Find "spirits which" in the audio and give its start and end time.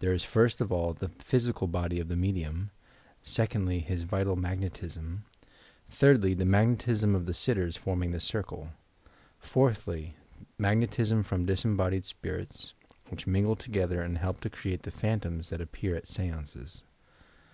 12.06-13.26